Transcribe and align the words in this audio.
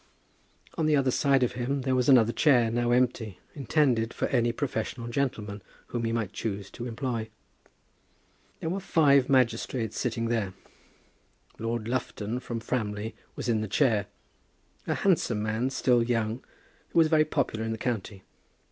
On 0.79 0.87
the 0.87 0.95
other 0.95 1.11
side 1.11 1.43
of 1.43 1.51
him 1.51 1.81
there 1.83 1.93
was 1.93 2.09
another 2.09 2.33
chair, 2.33 2.71
now 2.71 2.89
empty, 2.89 3.37
intended 3.53 4.15
for 4.15 4.25
any 4.29 4.51
professional 4.51 5.07
gentleman 5.09 5.61
whom 5.89 6.05
he 6.05 6.11
might 6.11 6.33
choose 6.33 6.71
to 6.71 6.87
employ. 6.87 7.29
There 8.61 8.71
were 8.71 8.79
five 8.79 9.29
magistrates 9.29 9.99
sitting 9.99 10.25
there. 10.29 10.53
Lord 11.59 11.87
Lufton, 11.87 12.39
from 12.39 12.59
Framley, 12.61 13.13
was 13.35 13.47
in 13.47 13.61
the 13.61 13.67
chair; 13.67 14.07
a 14.87 14.95
handsome 14.95 15.43
man, 15.43 15.69
still 15.69 16.01
young, 16.01 16.43
who 16.89 16.97
was 16.97 17.07
very 17.07 17.23
popular 17.23 17.63
in 17.63 17.71
the 17.71 17.77
county. 17.77 18.23